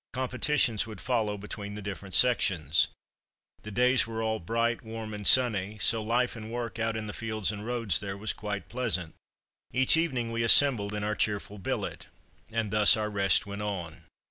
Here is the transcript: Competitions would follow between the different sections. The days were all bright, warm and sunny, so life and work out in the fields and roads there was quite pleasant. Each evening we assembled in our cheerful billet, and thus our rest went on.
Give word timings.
Competitions 0.13 0.87
would 0.87 0.99
follow 0.99 1.37
between 1.37 1.75
the 1.75 1.81
different 1.83 2.15
sections. 2.15 2.87
The 3.61 3.69
days 3.69 4.07
were 4.07 4.23
all 4.23 4.39
bright, 4.39 4.81
warm 4.81 5.13
and 5.13 5.27
sunny, 5.27 5.77
so 5.77 6.01
life 6.01 6.35
and 6.35 6.51
work 6.51 6.79
out 6.79 6.97
in 6.97 7.05
the 7.05 7.13
fields 7.13 7.51
and 7.51 7.63
roads 7.63 7.99
there 7.99 8.17
was 8.17 8.33
quite 8.33 8.67
pleasant. 8.67 9.13
Each 9.71 9.97
evening 9.97 10.31
we 10.31 10.41
assembled 10.41 10.95
in 10.95 11.03
our 11.03 11.13
cheerful 11.15 11.59
billet, 11.59 12.07
and 12.51 12.71
thus 12.71 12.97
our 12.97 13.11
rest 13.11 13.45
went 13.45 13.61
on. 13.61 14.05